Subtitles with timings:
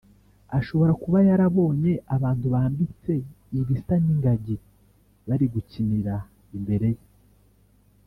[0.59, 3.11] Ashobora kuba yarabonye abantu bambitse
[3.59, 4.55] ibisa n’ingagi
[5.27, 6.15] bari gukinira
[6.57, 7.05] imbere ye